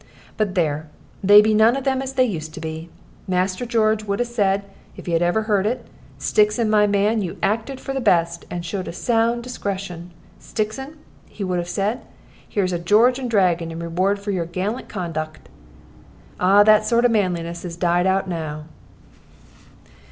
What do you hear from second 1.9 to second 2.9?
as they used to be!